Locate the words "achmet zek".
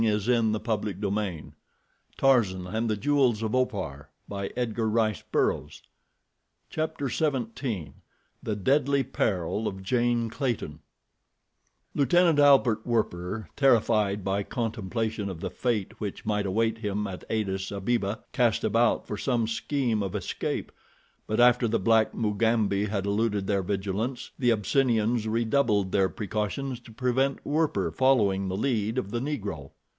0.55-0.99